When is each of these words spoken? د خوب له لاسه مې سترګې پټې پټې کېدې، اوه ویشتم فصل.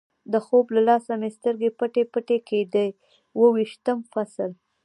د 0.31 0.33
خوب 0.45 0.65
له 0.75 0.81
لاسه 0.89 1.11
مې 1.19 1.29
سترګې 1.37 1.69
پټې 1.79 2.03
پټې 2.13 2.37
کېدې، 2.49 2.87
اوه 3.37 3.47
ویشتم 3.55 3.97
فصل. 4.11 4.51